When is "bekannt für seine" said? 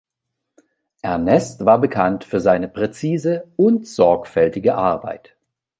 1.79-2.67